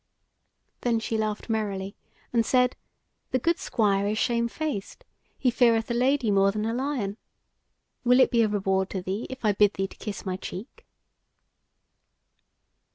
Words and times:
Then 0.81 0.99
she 0.99 1.15
laughed 1.15 1.47
merrily 1.47 1.95
and 2.33 2.43
said: 2.43 2.75
"The 3.29 3.37
good 3.37 3.59
Squire 3.59 4.07
is 4.07 4.17
shamefaced; 4.17 5.05
he 5.37 5.51
feareth 5.51 5.91
a 5.91 5.93
lady 5.93 6.31
more 6.31 6.51
than 6.51 6.65
a 6.65 6.73
lion. 6.73 7.17
Will 8.03 8.19
it 8.19 8.31
be 8.31 8.41
a 8.41 8.47
reward 8.47 8.89
to 8.89 9.03
thee 9.03 9.27
if 9.29 9.45
I 9.45 9.51
bid 9.51 9.75
thee 9.75 9.85
to 9.87 9.97
kiss 9.97 10.25
my 10.25 10.37
cheek?" 10.37 10.87